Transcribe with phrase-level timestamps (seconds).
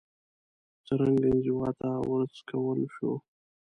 [0.85, 3.11] څرنګه انزوا ته وروڅکول شو